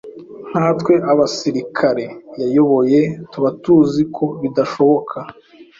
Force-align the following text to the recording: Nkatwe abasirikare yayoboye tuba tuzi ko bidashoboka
Nkatwe 0.49 0.93
abasirikare 1.11 2.05
yayoboye 2.41 3.01
tuba 3.31 3.49
tuzi 3.61 4.01
ko 4.15 4.25
bidashoboka 4.41 5.17